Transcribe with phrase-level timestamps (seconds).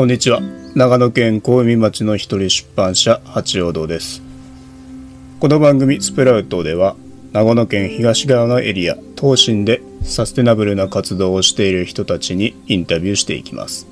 [0.00, 0.40] こんにちは。
[0.74, 4.22] 長野県小海町の一人出版社、八王堂です。
[5.40, 6.96] この番組スプラウトでは、
[7.34, 13.86] 長野県東側のエリア、東進でサステナブルな活動をしている人たちにインタビューしていきます。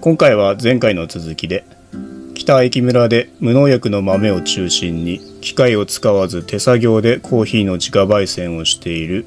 [0.00, 1.64] 今回は前回の続きで、
[2.34, 9.24] 北駅村で無農薬の豆を中心に機械を使わず手作業でコーヒーの自家焙煎をしている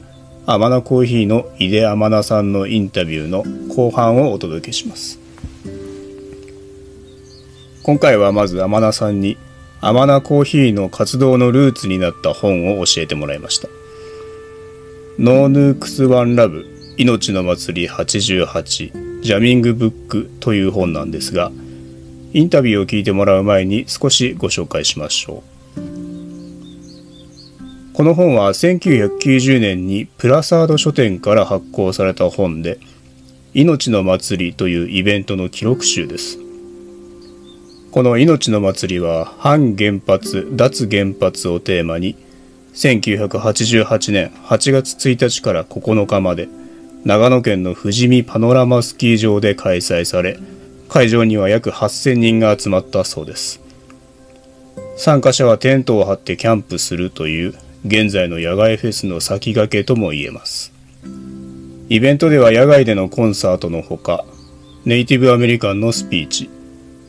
[0.47, 5.19] アマナコーヒーの井出天行さんのインタビューの後半をお届けします。
[7.81, 9.37] 今回はまず天行さんに
[9.81, 13.69] アマナコーヒーの活動のルーツになった本を教えてもらいました。
[15.17, 16.63] No Nukes One Love
[16.97, 21.51] 命の祭り88 Jamming Book という本なんですが
[22.33, 25.54] インタビューを聞いてもらう前に少しご紹介しましょう。
[27.95, 32.77] この本は1990年にプラサード書店から発行された本で
[33.55, 36.37] 「命の祭り」というイベントの記録集です。
[37.91, 42.17] この「命の祭り」は反原発脱原発をテーマに
[42.73, 46.49] 1988年8月1日から9日まで
[47.05, 50.37] 長野県の富士見パノラマスキー場で開催され
[50.89, 53.61] 会場には約8000人が集まったそうです。
[54.97, 57.53] 参加者はテントを張ってキャンプするという
[57.85, 60.73] 現在の野外フェスの先駆けとも言えます。
[61.87, 64.25] イベントでは野外でのコンサートのほか
[64.85, 66.49] ネイティブアメリカンのスピーチ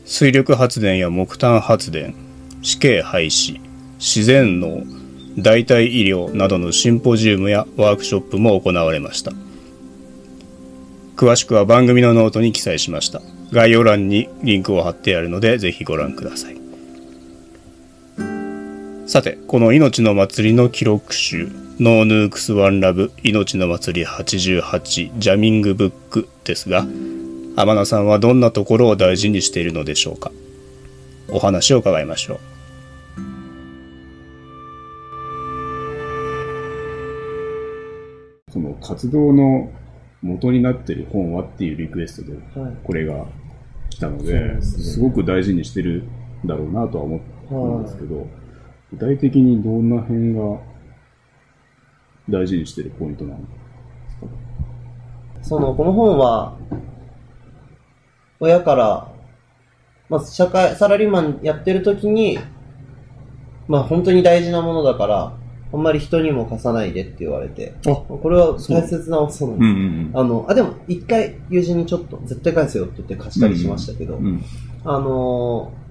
[0.05, 2.15] 水力発電や木炭発電
[2.61, 3.59] 死刑廃止
[3.99, 4.85] 自然農
[5.39, 9.33] 代替医療などのシンポジウムやワークショップも行われました。
[11.17, 13.23] 詳しくは番組のノートに記載しました。
[13.51, 16.66] 概要欄にリンクを貼ってあるのでぜひご覧ください。
[19.07, 26.85] さてこの「命の祭り」の記録集「No Nukes One Love 命の祭り88 Jamming Book」ですが
[27.55, 30.33] 天行さんはどんなところを大事にしているのでしょうか？
[31.29, 32.39] お話を伺いましょう。
[38.53, 39.71] その活動の
[40.21, 42.77] 元になってる本はっていうリクエストではい。
[42.83, 43.25] これが
[43.89, 44.85] 来たので、ですね。
[44.85, 46.03] すごく大事にしてる
[46.45, 47.21] んだろうなとは思
[47.51, 48.27] うんですけど、
[48.99, 50.59] 具体的にどんな辺が
[52.29, 53.41] 大事にしてるポイントなの
[55.43, 56.57] その、この本は、
[58.41, 59.13] 親から、
[60.09, 62.39] まあ、社会、サラリーマンやってる時に、
[63.69, 65.37] まあ、本当に大事なものだから、
[65.73, 70.17] あんまり人にも貸さないでって言われて、あこれは大切なそうなんです。
[70.17, 74.43] んあの、あ、でも、一回友人にちょっと、絶対返せよって言って貸したりしましたけど、うん。
[74.85, 75.87] あのー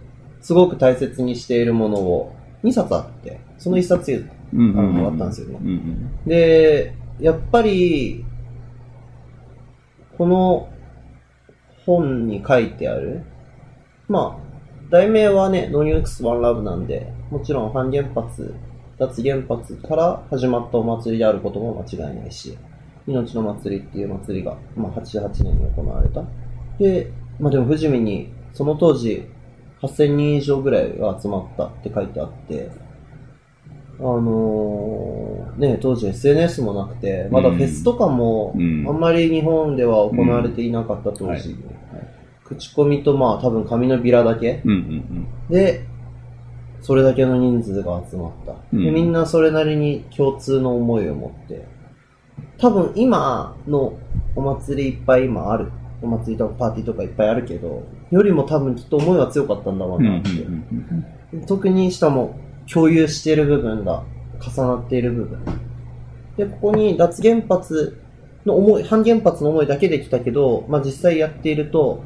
[0.46, 5.80] すごく大切にしているものを2冊あって、その1冊、もらったんですよね。
[6.26, 8.26] で、やっぱり、
[10.18, 10.70] この
[11.86, 13.22] 本に書いてある、
[14.08, 14.46] まあ、
[14.90, 18.54] 題名はね、 No Nukes One Love なんで、もちろん反原発、
[18.98, 22.58] 脱原発から始まったお祭りであることも間違いないし、
[23.08, 26.24] 命の祭りっていう祭りが、まあ、88年に行われた。
[26.80, 29.28] で、まあでも富士見に、その当時、
[29.82, 32.72] 8000人以上ぐらいが集まったって書いてあって、
[34.00, 38.86] あのーね、当時 SNS もなくて、まだフェスとかも、うん。
[38.88, 41.76] あんまり日本では行われていなかった当時、うん
[42.46, 44.62] 口コミとまあ多分紙のビラだけ。
[45.50, 45.84] で、
[46.80, 48.54] それだけの人数が集まった。
[48.72, 48.84] うん。
[48.84, 51.66] でみんなそれなりに共通の思いを持って、
[52.60, 53.98] 多分今の
[54.36, 55.72] お祭りいっぱい今ある。
[56.04, 60.30] お祭りとかパーティーとかいっぱいあるけど、よりも多分きっと思いは強かったんだろうなって。
[60.30, 61.06] うん
[61.48, 62.40] 特にしかも
[62.72, 64.04] 共有している部分が
[64.40, 65.44] 重なっている部分。
[66.38, 68.00] で、ここに脱原発
[68.46, 72.04] の思い、反原発の思いだけで来たけど、まあ実際やっていると、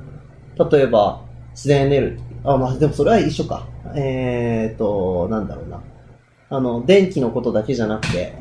[0.72, 1.22] 例えば
[1.52, 3.68] 自然エネルギー、あ、まあでもそれは一緒か。
[3.96, 5.82] えーと、なんだろうな。
[6.50, 8.34] あの、電気のことだけじゃなくて、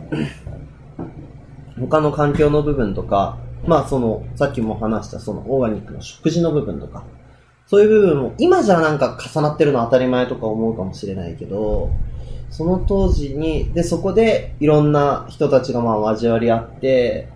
[1.79, 7.05] 他の環境の部分とか、まあその、さっきも話したそのオーガニックの食事の部分とか、
[7.69, 11.91] そういう部分も、今じゃなんか重なってるの当たり前とか思うかもしれないけど、
[12.51, 17.29] その当時に、で、そこでいろんな人たちがまあ交わり合って、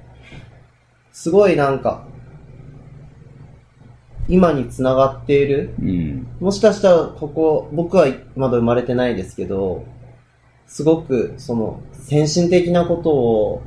[1.13, 2.07] すごいなんか、
[4.27, 5.75] 今につながっている。
[5.81, 9.85] うんもしかしたらここ、僕はまだ生まれてないですけど、
[10.67, 13.63] すごくその先進的なことを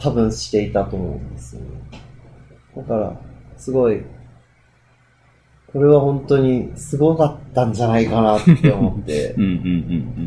[0.00, 1.68] 多分していたと思うんですよね。
[2.76, 3.20] だから、
[3.56, 4.04] すごい、
[5.72, 9.48] これは本当にすごかったんじゃないかなって思って うんうん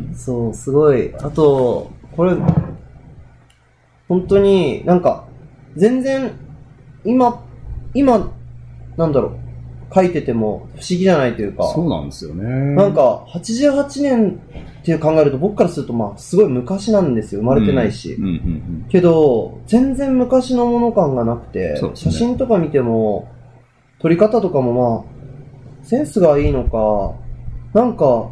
[0.10, 1.14] うんそう、すごい。
[1.16, 2.36] あと、これ、
[4.08, 5.26] 本当になんか、
[5.76, 6.32] 全然、
[7.04, 7.44] 今、
[7.94, 8.32] 今
[8.98, 12.44] なんだろう、書いてても不思議じゃないというか、そうなんですよね。
[12.76, 14.40] なん、か、88年
[14.82, 17.42] って考えると僕からするとまあ、すごい昔なんですよ。
[17.42, 18.14] 生まれてないし。
[18.14, 23.28] うんうんけど、全然昔のもの感がなくて、ね写真とか見ても、
[24.00, 25.21] 撮り方とかもまあ、
[25.84, 27.14] センスがいいのか、
[27.74, 28.30] なんか、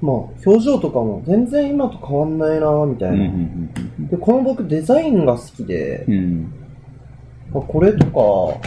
[0.00, 3.16] まあ、表情とかも全然今と変わんないなみたうん。
[3.16, 6.52] いな、うんうんで、この僕デザインが好きでうん
[7.54, 8.60] あこれとか、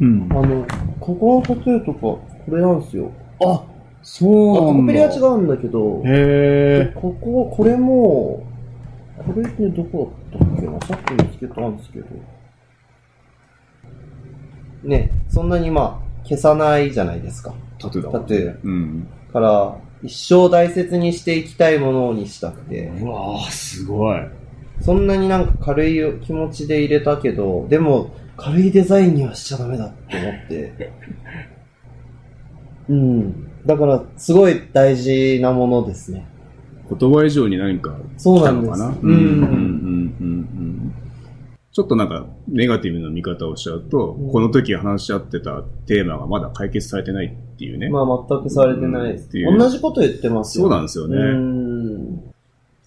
[0.00, 0.64] うんあの、
[1.00, 3.10] ここのタトゥーとか、これなんですよ。
[3.44, 3.62] あ、
[4.02, 4.80] そうあ、なんだ。
[4.82, 6.92] コペリは違うんだけど、へ。
[6.94, 8.42] ここ、これも、
[9.18, 10.80] これってどこだったっけな？
[10.86, 12.06] さっき見つけたんですけど。
[14.84, 17.54] ね、そんなにまあ、消さないじゃないですか。
[17.78, 18.58] タトゥーだタトゥー。
[18.64, 19.08] うん。
[19.32, 24.20] から、一生大切にしていきたいものにしたくて、うわー、すごい。
[24.80, 30.92] そんなになんか軽い気持ちで入れたけど、でも、軽いデザインにはしちゃダメだって思って。
[32.88, 33.46] うん。
[33.66, 36.26] だから、すごい大事なものですね。
[36.98, 38.86] 言葉以上に何かそうなんのかな？
[38.86, 39.89] うんうんうんうんうん
[41.72, 47.88] ちょっとなんか、ネガティブな見方をしちゃうと、うんこの時話し合ってたテーマがまだ解決されてないっていうね。
[47.88, 49.28] まあ、全くされてないです。
[49.28, 50.64] っていう同じこと言ってますよ。
[50.64, 52.20] そうなんですよねうん。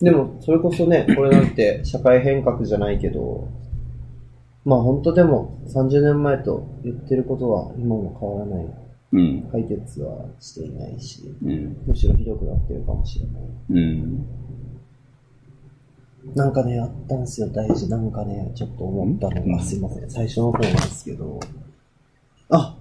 [0.01, 3.47] でも、それこそね、これなんて社会変革じゃないけど、
[4.65, 8.83] まあ本当でも30年前と言ってることは今も変わらない。
[9.13, 9.49] うん。
[9.51, 11.77] 解決はしていないし、うん。
[11.85, 13.41] むしろひどくなってるかもしれない。
[13.69, 14.25] うん。
[16.35, 17.89] なんかね、あったんですよ、大事。
[17.89, 19.51] なんかね、ちょっと思ったのうん？
[19.51, 20.09] が、すいません。
[20.09, 21.39] 最初の方なんですけど。
[22.49, 22.77] あ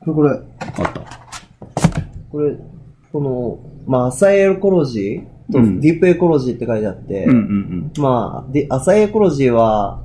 [0.00, 0.30] これこれ。
[0.30, 1.20] あった。
[2.30, 2.56] これ、
[3.12, 10.02] この、まあ、浅いエコロジーとうんディープエコロジーって書いてあって、うんうんまあ、で、浅いエコロジーは、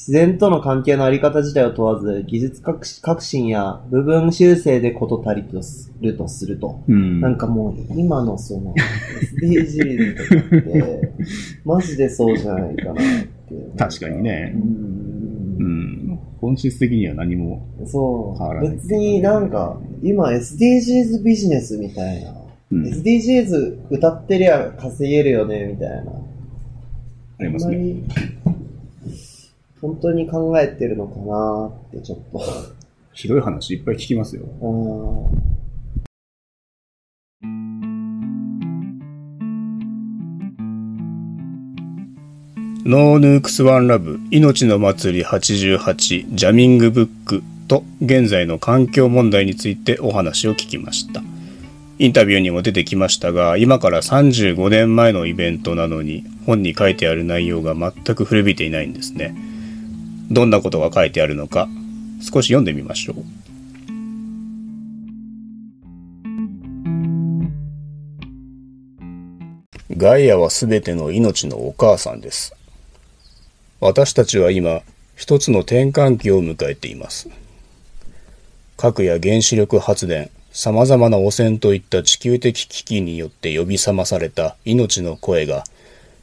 [0.00, 6.82] 自然との関係のあり方自体を問わず、技術革革新や部分修正でこと足りとするとすると。
[6.88, 6.94] うん。
[6.94, 7.20] うん。
[7.20, 8.74] なんかもう、今のその、
[9.42, 11.12] SDGs とかって、
[11.66, 13.76] マジでそうじゃないかなって。
[13.76, 14.58] 確かにねう。。
[14.58, 16.18] うんん。
[16.40, 17.66] 本質的には何も。
[17.84, 18.38] そう。
[18.38, 22.34] 変わらない別になんか、今 SDGs ビジネスみたいな。
[22.72, 22.86] うん。
[22.86, 26.12] SDGs 歌ってりゃ稼げるよね、みたいな。
[27.40, 27.96] ありますね。
[29.80, 32.40] 本当に考えてるのかなってちょっと。
[33.12, 34.42] ひどい話いっぱい聞きますよ。
[42.84, 51.22] No Nukes One Love 命の祭り88 Jamming Book と現在の環境問題についてお話を聞きました。
[51.98, 59.49] インタビューにも出てきましたが、今から35年前のイベントなのに本に書いてある内容が全く古びていないんですね。
[60.30, 61.68] どんなことが書いてあるのか
[62.20, 63.16] 少し読んでみましょう。
[69.96, 72.54] ガイアはすべての命のお母さんです。
[73.80, 74.80] 私たちは今、
[75.14, 77.28] 一つの転換期を迎えています。
[78.78, 85.64] 核や原子力発電、様々な汚染といった地球的危機によって呼び覚まされた命の声が、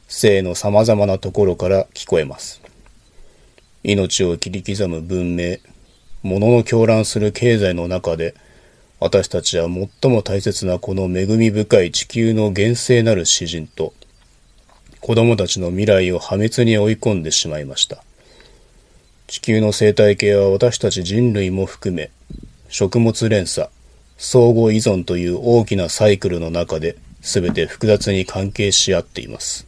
[0.08, 2.67] 生の様々なところから聞こえます。
[3.84, 5.58] 命を切り刻む文明、
[6.22, 8.34] 物の狂乱する経済の中で、
[9.00, 13.94] 私たちは最も大切なこの恵み深い地球の厳正なる詩人と、
[15.00, 18.02] 子供たちの未来を破滅に追い込んでしまいました。
[19.28, 22.10] 地球の生態系は私たち人類も含め、
[22.68, 23.68] 食物連鎖、
[24.16, 29.67] 相互依存という大きなサイクルの中で全て複雑に関係し合っています。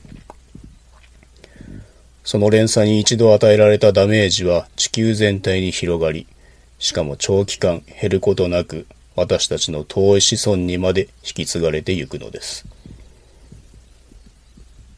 [2.25, 6.27] その連鎖に一度与えられたダメージは地球全体に広がり、
[6.79, 8.87] しかも長期間減ることなく
[9.17, 12.67] 私たちの遠い子孫にまで引き継がれてゆくのです。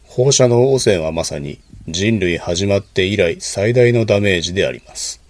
[0.04, 5.20] 放射能汚染はまさに人類始まって以来最大のダメージであります。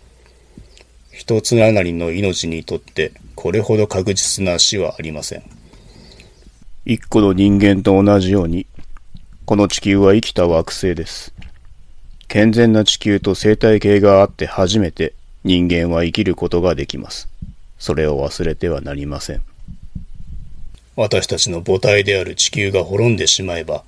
[1.12, 5.42] 一つながりの命にとってこれほど確実な死はありません。
[6.84, 8.66] 一個の人間と同じように、
[9.44, 11.32] この地球は生きた惑星です。
[12.28, 15.14] 健全な地球と生態系があって初めて
[15.44, 17.28] 人間は生きることができます。
[17.78, 19.42] それを忘れてはなりません。
[20.94, 23.82] 私たちの母体である地球が滅んでしまえば、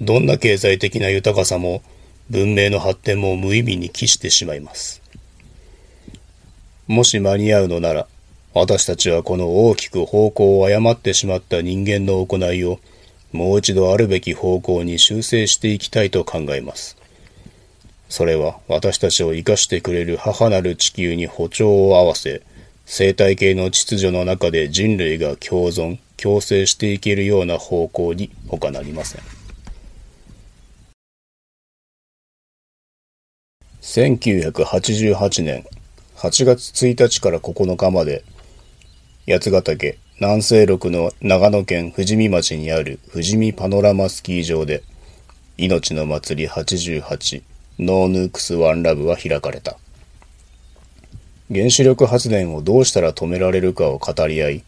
[0.00, 1.82] どんな経済的な豊かさも
[2.30, 5.02] 文明の発展も無意味に帰してしまいます。
[6.86, 8.06] もし間に合うのなら、
[8.54, 12.80] 私たちはこの大きく方向を誤ってしまった人間の行いを、
[13.32, 16.96] もう一度あるべき方向に修正していきたいと考えます。
[18.08, 22.42] それは私たちを生かしてくれる母なる地球に歩調を合わせ、
[22.84, 29.22] 生態系の秩序の中で人類が共存、共生していけるような方向に他なりません。
[33.82, 35.64] 1988年
[36.16, 38.24] 8月1日から9日まで、
[39.28, 44.82] 八ヶ岳南西六の長野県富士見町にある富士見パノラマスキー場で、
[45.58, 47.42] 命の祭り88
[47.78, 49.76] ノーヌークスワンラブは開かれた。
[51.52, 54.64] 原子力発電をどうしたら止められるかを語り合い、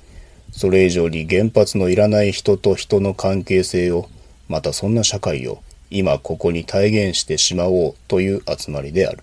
[0.52, 4.08] それ以上に原発のいらない人と人の関係性を、
[4.48, 9.22] またそんな社会を今ここに体現してしまおうという集まりである。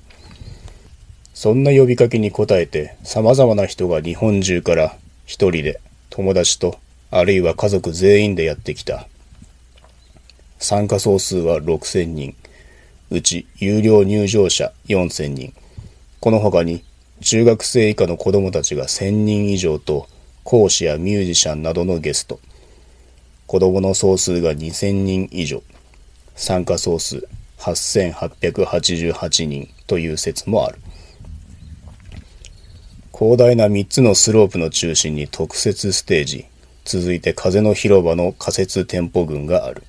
[1.33, 6.79] そんな呼びかけに応えて様々な人が日本中から一人で友達と
[7.11, 9.07] あるいは家族全員でやってきた。
[10.59, 12.35] 参加総数は6000人。
[13.11, 15.53] うち有料入場者4000人。
[16.19, 16.83] この他に
[17.21, 20.07] 中学生以下の子供たちが1000人以上と
[20.43, 22.39] 講師やミュージシャンなどのゲスト。
[23.47, 25.61] 子供の総数が2000人以上。
[26.35, 27.27] 参加総数
[27.59, 30.79] 8888人という説もある。
[33.17, 36.45] 広大な3つのスロープの中心に特設ステージ、
[36.83, 39.83] 続いて風の広場の仮設店舗群がある。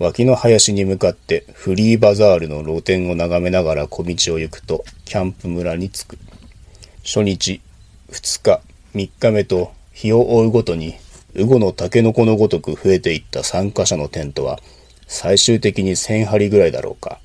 [0.00, 6.18] 脇の林に向かってフリーバザールの露店を眺めながら小道を行くとキャンプ村に着く。
[7.04, 7.60] 初日、
[8.10, 8.62] 2日、
[8.94, 10.94] 3日目と日を追うごとに、
[11.34, 14.58] ウゴのタケノコのごとく増えていった参加者のテントは、
[15.06, 17.18] 最終的に1000張りぐらいだろうか。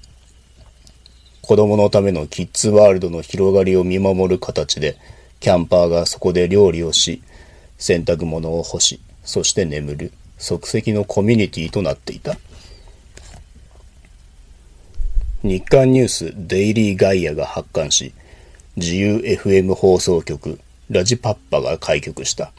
[1.43, 4.97] 子供のためのキッズワールドの広がりを見守る形で、
[5.39, 7.21] キャンパーがそこで料理をし、
[7.77, 12.37] 洗濯物を干し、そして眠る即席のコミュニティとなっていた。
[15.45, 18.13] 日刊ニュースデイリーガイアが発刊し、
[18.77, 20.59] 自由 FM 放送局
[20.89, 22.51] ラジパッパが開局した。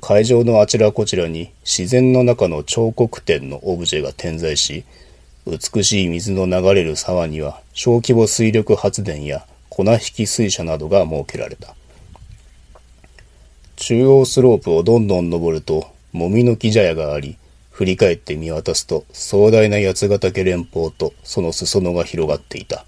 [0.00, 4.82] 会場のあちらこちらに自然の中の彫刻展のオブジェが点在し、
[5.46, 11.76] 美しい水の流れる沢には小規模水力発電や粉引き水車などが設けられた。
[13.76, 17.36] 中央スロープをどんどん登ると、もみの木茶屋があり、
[17.72, 22.84] 振り返って見渡すと壮大な八ヶ岳連峰とその裾野が広がっていた。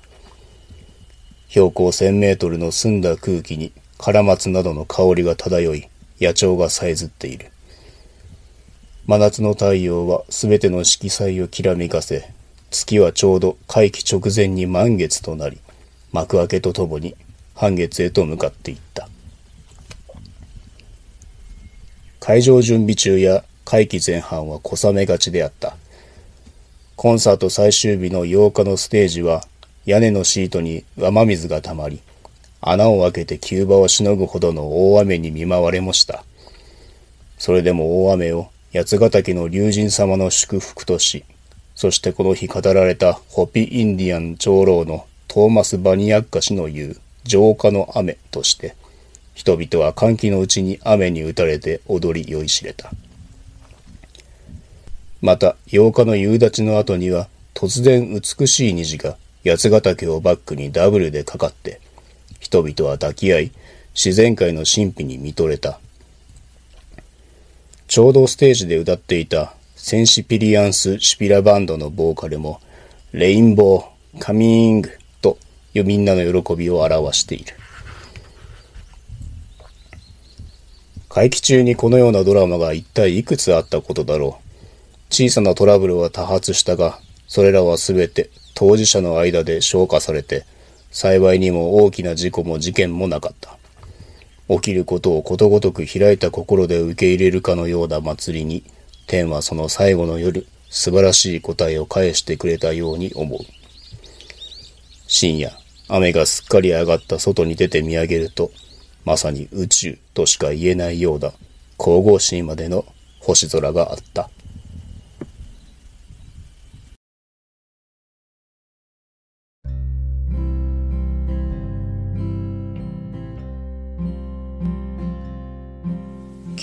[1.49, 5.89] 標高1000メートルの澄んだ空気にカラマツなどの香りが漂い、
[6.21, 7.51] 野鳥がさえずっている。
[9.07, 12.31] 真夏の太陽はすべての色彩をきらめかせ、
[12.71, 15.61] 月はちょうど皆既直前に満月となり、
[16.13, 17.15] 幕開けとともに
[17.55, 19.09] 半月へと向かっていった。
[22.21, 25.77] 会場準備中や会期前半は小雨がちであった。
[26.97, 29.45] コンサート最終日の8日のステージは
[29.85, 32.01] 屋根のシートに雨水が溜まり、
[32.61, 36.25] 穴を開けて急場をしのぐほどの大雨に見舞われました。
[37.39, 41.25] それでも大雨を八ヶ岳の竜神様の祝福とし、
[41.75, 48.77] そしてこの日語られたホピインディアン長老のトーマス・バニアッカ氏の言う浄化の雨として、
[49.35, 52.93] 人々は歓喜のうちに雨に打たれて踊り酔いしれた。
[55.25, 61.81] また、8日の夕立の後には、突然美しい虹が八ヶ岳をバックにダブルでかかって、
[62.41, 63.53] 人々は抱き合い、
[63.95, 65.81] 自然界の神秘に見とれた。
[67.89, 72.61] ちょうどステージで歌っていたセンシピリアンス・シピラバンドのボーカルも、
[73.13, 74.91] レインボー、カミング
[75.23, 75.39] と
[75.73, 77.55] みんなの喜びを表している。
[81.09, 84.44] 会期中にこのようなドラマが一体いくつあったことだろう。
[85.15, 90.45] 小さなトラブルは多発したが、それらはすべて当事者の間で消化されて、
[90.91, 93.57] 幸いにも大きな事故も事件もなかった。
[94.49, 98.65] 起きることをことごとく開いた心で受け入れるかのような祭りに、
[99.07, 103.39] 天はその最後の夜、素晴らしい答えを返してくれたように思う。
[105.07, 105.53] 深夜、
[105.87, 108.51] 雨がすっかり上がった外に出て見上げると、
[109.05, 111.31] まさに宇宙としか言えないような
[111.79, 112.85] 神々しいまでの
[113.21, 114.29] 星空があった。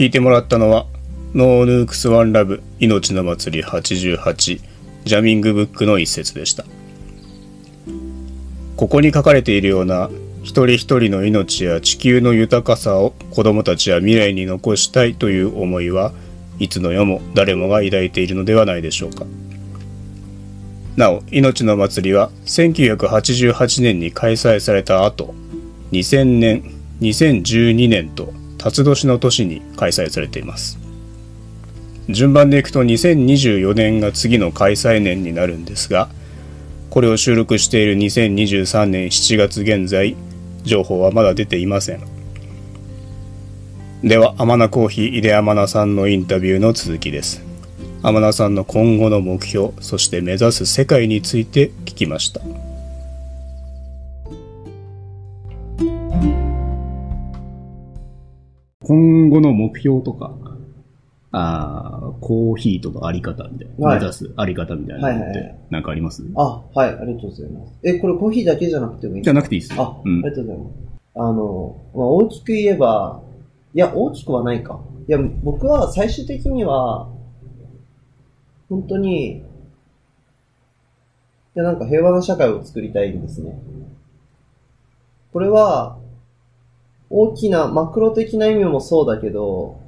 [0.01, 0.88] 聞いてもらったのは、
[1.36, 4.60] ノーヌークスワンラブ命の祭り88
[5.05, 6.65] ジャミングブックの一節でした。
[8.77, 10.10] ここに書かれているような
[10.41, 16.13] 一人一人の命や地球の豊かさを子供たちや未来に残したいという思いは
[16.58, 19.27] いつの世も誰もが抱いているのではないでしょうか。
[20.96, 25.36] なお、命の祭りは1988年に開催された後、
[25.91, 26.63] 2000年、
[27.01, 30.77] 2012年と辰年の年に開催されています。
[32.10, 36.10] 順番でいくと2024年が次の開催年になるんですが、
[36.91, 40.15] これを収録している2023年7月現在、
[40.63, 42.01] 情報はまだ出ていません。
[44.03, 47.41] では、天名コーヒー井出天名さんのインタビューの続きです。
[48.03, 52.41] 天名さんの今後の目標、そして目指す世界について聞きました。
[58.91, 60.36] 今後の目標とか、
[61.31, 67.74] ああ、コーヒーとかあり方みたいな、はい目指すあり方みたいなのってなんかあります、あ、はい、ありがとうございます。
[67.83, 69.74] え、これコーヒーだけじゃなくてもいいじゃなくていいです。
[69.79, 70.75] あ、うんありがとうございます。
[71.15, 73.21] あの、まあ、大きく言えば、
[73.74, 74.81] いや、大きくはないか。
[75.07, 77.07] いや、僕は最終的には、
[78.67, 79.43] 本当に、い
[81.55, 83.57] や、なんか平和な社会を作りたいんですね。
[85.31, 85.98] これは、
[87.12, 89.80] 大きな、マクロ的な意味もそうだけど、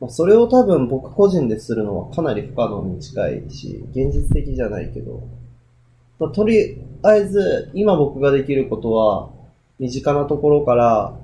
[0.00, 5.22] まあ、それを多分僕個人でするのはかなり不可能に近いし、現実的じゃないけど、
[6.18, 9.30] まあ、とりあえず、今僕ができることは、
[9.78, 11.14] 身近なところから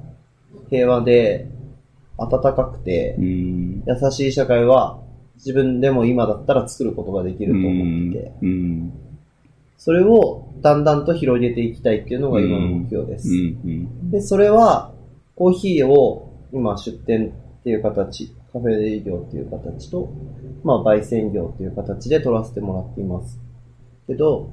[0.71, 1.47] 平和で
[2.19, 3.83] 温かくてうん。
[3.87, 4.99] 優しい社会は
[5.37, 8.93] 自分でも今だったら作ることができると思ってて、うん。
[9.79, 13.29] それをだんだんと広げていきたいっていうのが今の目標です。
[13.29, 14.11] うん。
[14.11, 14.92] で、それは
[15.37, 20.13] コーヒーを今出店っていう形、カフェ営業っていう形と、
[20.65, 23.39] まあ焙煎業っていう形で取らせてもらっています。
[24.07, 24.51] けど、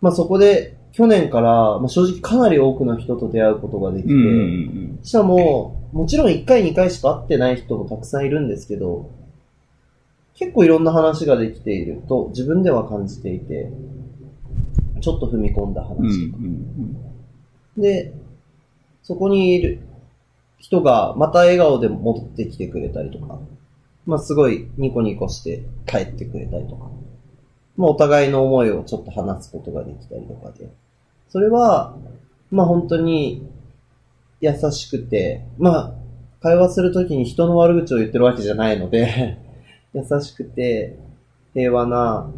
[0.00, 5.00] まあそこで去年から、まあ、正直かなり多くの人と出会うことができて、うん。
[5.02, 9.10] しかも、もちろん1回2回しか会ってない人もたくさんいるんですけど、
[10.34, 13.72] 結構いろんな話ができていると自分では感じていて、
[15.00, 16.94] ちょっと踏み込んだ話うん。
[16.94, 17.08] とか。
[17.76, 18.12] で、
[19.04, 19.80] そこにいる
[20.58, 23.38] 人がまた笑顔で戻ってきてくれたりとか、
[24.06, 26.90] まあすごいニコニコして帰ってくれたりとか、
[27.76, 30.68] まあお互いの思いをちょっと話すことができたりとかで、
[31.28, 31.96] それは、
[32.50, 33.46] まあ本当に
[34.40, 35.94] 優しくて、まあ
[36.40, 39.38] 会話するときに人の悪口を言ってるわけじゃないので、
[39.92, 40.96] 優しくて
[41.52, 42.30] 平和な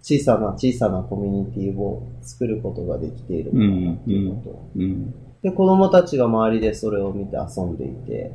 [0.00, 5.14] 小さな小さなコミュニティを作ることができているのかなっていうのと、うん。
[5.42, 8.32] で、子供たちが周りでそれを見て遊んでいて、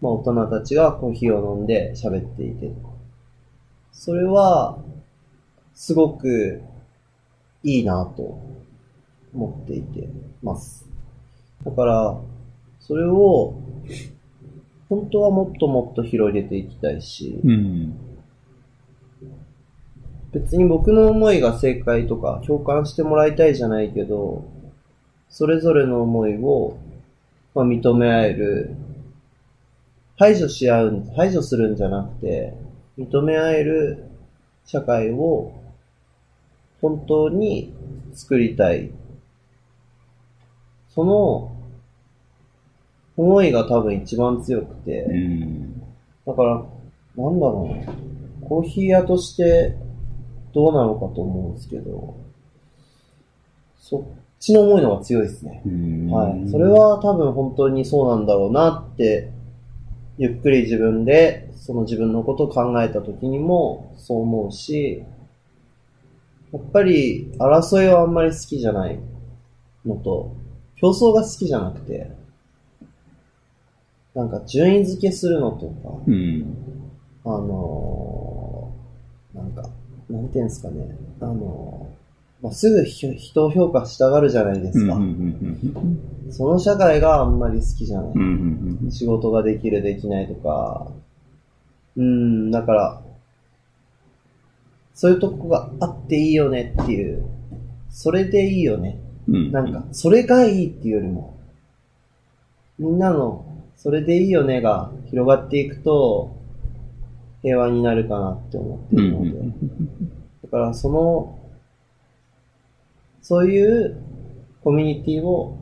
[0.00, 2.88] まあ大人たちがコーヒーを飲んで喋っていてとか。
[3.92, 4.78] それは、
[5.74, 6.60] すごく
[7.62, 8.40] いいなと
[9.34, 10.08] 思っていて
[10.42, 10.86] ます。
[11.64, 12.20] だから、
[12.80, 13.54] それを、
[14.88, 17.96] 本当はもっともっと広げていきたいし、うん。
[20.32, 24.44] 別に僕の思いが正解とか共感してもらいたいじゃないけど、
[25.30, 26.78] それぞれの思いを、
[27.54, 28.76] まあ、認め合える、
[30.16, 32.54] 排除し合う、排除するんじゃなくて、
[32.98, 34.04] 認め合える
[34.66, 35.52] 社会を
[36.80, 37.72] 本当に
[38.14, 38.90] 作りたい。
[40.94, 41.52] その
[43.16, 45.82] 思いが多分一番強くて、うん。
[46.26, 46.54] だから、
[47.16, 48.48] なんだろうな。
[48.48, 49.76] コーヒー屋として
[50.54, 52.16] どうなのかと思うんですけど、
[53.80, 55.62] そっちの思いの方が強いですね。
[55.66, 56.10] うん。
[56.10, 56.48] はい。
[56.50, 59.30] それ、は多分本当にそうなんだろうなって、
[60.16, 65.04] ゆっくり自分で、その自分のことを考えた時にもそう思うし、
[66.52, 68.98] やっぱり争いはあんまり好きじゃない
[69.84, 70.34] のと、
[70.76, 72.10] 競争が好きじゃなくて、
[74.14, 76.56] なんか順位付けするのとか、うん。
[77.24, 79.62] あのーなんか、
[80.08, 81.97] なんていうんですかね、あのー
[82.40, 84.98] まあ、すぐひ人を評価したがるじゃないですか。
[86.30, 88.12] その社会があんまり好きじゃない。
[88.14, 88.18] う
[88.86, 88.90] ん。
[88.90, 90.86] 仕事ができる、できないとか、
[91.96, 93.02] うーん、だから、
[94.94, 97.24] そういうとこがあっていいよねっていう、
[97.90, 98.98] それでいいよね。
[99.26, 99.50] うん。
[99.50, 101.36] なんか、それがいいっていうよりも、
[102.78, 103.44] みんなの、
[103.76, 106.36] それでいいよねが広がっていくと、
[107.42, 109.50] 平和になるかなって思ってるので、ん。
[110.42, 111.37] だからその、
[113.22, 114.00] そういう
[114.62, 115.58] コミュニティを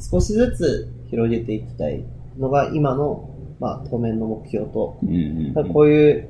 [0.00, 2.04] 少しずつ広げていきたい
[2.38, 5.72] のが今の、まあ、当面の目標と、うん。
[5.72, 6.28] こういう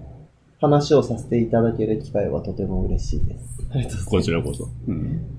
[0.61, 3.63] 話をさせていただける機会はとても嬉しいです。
[3.71, 4.07] ありがとうございます。
[4.07, 4.69] こちらこそ。
[4.89, 5.39] うん。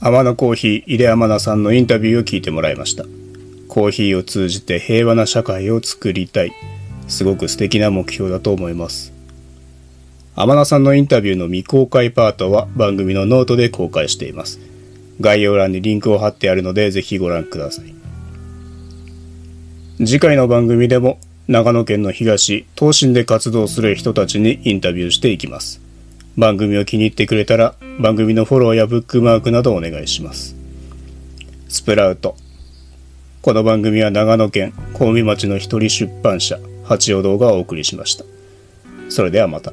[0.00, 3.04] アマナコーヒー井出天行さんのインタビューを聞いてもらいました。
[3.78, 6.50] コーヒーを通じて平和な社会を作りたい。
[7.06, 9.12] すごく素敵な目標だと思います。
[10.34, 14.58] 天行さんのインタビューの未公開パートは番組のノートで公開しています。
[15.20, 17.94] 概要欄にリンクを貼ってあるのでぜひご覧ください。
[20.04, 25.80] 次回の番組でも長野県の東、東信で活動する人たちにインタビューしていきます。
[26.36, 30.56] 番組を気に入ってくれたら番組のフォローやブックマークなどお願いします。
[31.68, 32.34] スプラウト。
[33.48, 38.26] この番組は長野県小海町の一人出版社、八王堂がお送りしました。
[39.08, 39.72] それではまた。